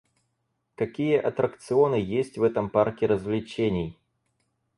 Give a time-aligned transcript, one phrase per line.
[0.73, 3.99] Какие аттракционы есть в этом парке развлечений?